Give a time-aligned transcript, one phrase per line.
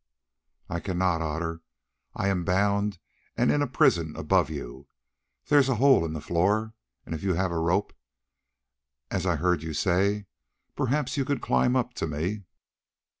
[0.67, 1.61] "I cannot, Otter;
[2.15, 2.97] I am bound
[3.37, 4.87] and in a prison above you.
[5.45, 6.73] There is a hole in the floor,
[7.05, 7.93] and if you have a rope,
[9.11, 10.25] as I heard you say,
[10.75, 12.45] perhaps you could climb up to me."